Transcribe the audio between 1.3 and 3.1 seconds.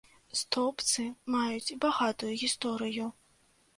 маюць багатую гісторыю.